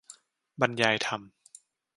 [0.61, 1.21] บรรยายธรรม